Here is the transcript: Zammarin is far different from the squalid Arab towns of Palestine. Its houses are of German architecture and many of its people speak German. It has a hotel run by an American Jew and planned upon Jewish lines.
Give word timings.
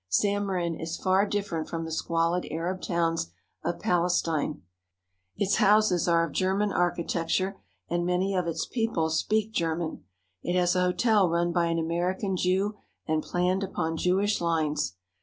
Zammarin 0.11 0.81
is 0.81 0.97
far 0.97 1.27
different 1.27 1.69
from 1.69 1.85
the 1.85 1.91
squalid 1.91 2.47
Arab 2.49 2.81
towns 2.81 3.29
of 3.63 3.77
Palestine. 3.77 4.63
Its 5.37 5.57
houses 5.57 6.07
are 6.07 6.25
of 6.25 6.31
German 6.31 6.71
architecture 6.71 7.61
and 7.87 8.03
many 8.03 8.33
of 8.33 8.47
its 8.47 8.65
people 8.65 9.11
speak 9.11 9.51
German. 9.51 10.03
It 10.41 10.55
has 10.57 10.75
a 10.75 10.81
hotel 10.85 11.29
run 11.29 11.51
by 11.51 11.67
an 11.67 11.77
American 11.77 12.35
Jew 12.35 12.79
and 13.05 13.21
planned 13.21 13.63
upon 13.63 13.95
Jewish 13.95 14.41
lines. 14.41 14.95